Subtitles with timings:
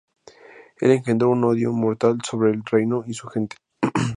[0.79, 3.57] Él engendró un odio mortal contra el reino y su gente.